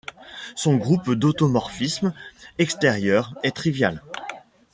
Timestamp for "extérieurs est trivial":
2.57-4.01